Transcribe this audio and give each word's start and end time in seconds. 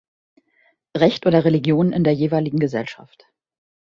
Recht 0.97 1.27
oder 1.27 1.45
Religion 1.45 1.91
in 1.93 2.03
der 2.03 2.15
jeweiligen 2.15 2.57
Gesellschaft. 2.57 3.27